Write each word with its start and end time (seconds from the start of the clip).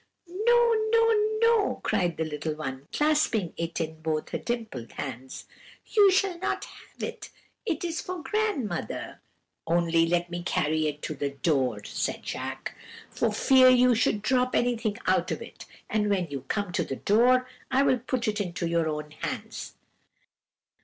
"'No, 0.27 0.73
no, 0.89 1.11
no!' 1.43 1.81
cried 1.83 2.17
the 2.17 2.25
little 2.25 2.55
one, 2.55 2.87
clasping 2.91 3.53
it 3.55 3.79
in 3.79 4.01
both 4.01 4.29
her 4.29 4.39
dimpled 4.39 4.93
hands; 4.93 5.45
'you 5.85 6.09
shall 6.09 6.39
not 6.39 6.65
have 6.65 7.03
it! 7.03 7.29
it 7.67 7.83
is 7.85 8.01
for 8.01 8.23
grandmother.' 8.23 9.21
"'Only 9.67 10.07
let 10.07 10.31
me 10.31 10.41
carry 10.41 10.87
it 10.87 11.03
to 11.03 11.13
the 11.13 11.29
door,' 11.29 11.83
said 11.83 12.25
Jacques, 12.25 12.73
'for 13.11 13.31
fear 13.31 13.69
you 13.69 13.93
should 13.93 14.23
drop 14.23 14.55
anything 14.55 14.97
out 15.05 15.29
of 15.29 15.39
it; 15.39 15.67
and 15.87 16.09
when 16.09 16.25
you 16.31 16.45
come 16.47 16.71
to 16.71 16.83
the 16.83 16.95
door, 16.95 17.47
I 17.69 17.83
will 17.83 17.99
put 17.99 18.27
it 18.27 18.41
into 18.41 18.65
your 18.67 18.89
own 18.89 19.11
hands.' 19.11 19.75